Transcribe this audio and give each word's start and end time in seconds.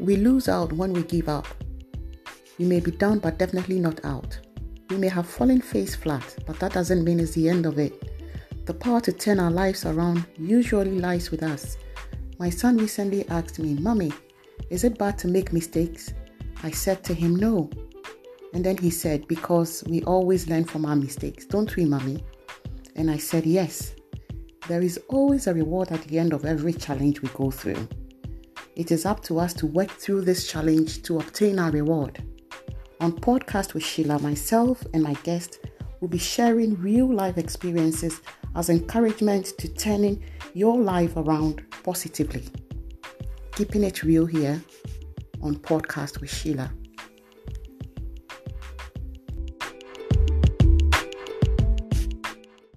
We 0.00 0.16
lose 0.16 0.48
out 0.48 0.72
when 0.72 0.92
we 0.92 1.02
give 1.02 1.28
up. 1.28 1.46
We 2.58 2.64
may 2.64 2.80
be 2.80 2.90
down, 2.90 3.20
but 3.20 3.38
definitely 3.38 3.78
not 3.78 4.04
out. 4.04 4.38
We 4.90 4.96
may 4.96 5.08
have 5.08 5.28
fallen 5.28 5.60
face 5.60 5.94
flat, 5.94 6.36
but 6.46 6.58
that 6.60 6.72
doesn't 6.72 7.04
mean 7.04 7.20
it's 7.20 7.32
the 7.32 7.48
end 7.48 7.64
of 7.64 7.78
it. 7.78 8.66
The 8.66 8.74
power 8.74 9.00
to 9.02 9.12
turn 9.12 9.38
our 9.38 9.50
lives 9.50 9.84
around 9.84 10.24
usually 10.36 10.98
lies 10.98 11.30
with 11.30 11.42
us. 11.42 11.76
My 12.38 12.50
son 12.50 12.76
recently 12.76 13.28
asked 13.28 13.58
me, 13.58 13.74
Mommy, 13.74 14.12
is 14.70 14.84
it 14.84 14.98
bad 14.98 15.18
to 15.18 15.28
make 15.28 15.52
mistakes? 15.52 16.12
I 16.62 16.70
said 16.70 17.04
to 17.04 17.14
him, 17.14 17.36
No. 17.36 17.70
And 18.52 18.64
then 18.64 18.76
he 18.76 18.90
said, 18.90 19.28
Because 19.28 19.84
we 19.86 20.02
always 20.04 20.48
learn 20.48 20.64
from 20.64 20.86
our 20.86 20.96
mistakes, 20.96 21.44
don't 21.44 21.74
we, 21.76 21.84
Mommy? 21.84 22.24
And 22.96 23.10
I 23.10 23.18
said, 23.18 23.46
Yes. 23.46 23.94
There 24.66 24.80
is 24.80 24.98
always 25.08 25.46
a 25.46 25.54
reward 25.54 25.92
at 25.92 26.02
the 26.04 26.18
end 26.18 26.32
of 26.32 26.44
every 26.44 26.72
challenge 26.72 27.20
we 27.20 27.28
go 27.30 27.50
through. 27.50 27.88
It 28.76 28.90
is 28.90 29.06
up 29.06 29.22
to 29.24 29.38
us 29.38 29.54
to 29.54 29.66
work 29.66 29.90
through 29.90 30.22
this 30.22 30.48
challenge 30.48 31.02
to 31.04 31.20
obtain 31.20 31.60
our 31.60 31.70
reward. 31.70 32.24
On 33.00 33.12
Podcast 33.12 33.72
with 33.72 33.84
Sheila, 33.84 34.18
myself 34.18 34.84
and 34.92 35.00
my 35.00 35.14
guest 35.22 35.60
will 36.00 36.08
be 36.08 36.18
sharing 36.18 36.74
real 36.80 37.06
life 37.06 37.38
experiences 37.38 38.20
as 38.56 38.70
encouragement 38.70 39.46
to 39.58 39.68
turning 39.68 40.24
your 40.54 40.76
life 40.76 41.16
around 41.16 41.64
positively. 41.84 42.48
Keeping 43.52 43.84
it 43.84 44.02
real 44.02 44.26
here 44.26 44.60
on 45.40 45.54
Podcast 45.54 46.20
with 46.20 46.30
Sheila. 46.30 46.72